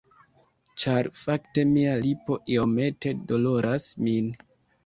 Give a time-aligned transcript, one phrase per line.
[0.83, 4.35] Ĉar fakte mia lipo iomete doloras min.